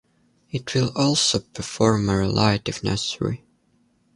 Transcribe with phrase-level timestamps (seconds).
[0.49, 3.43] It will also perform a relight if necessary.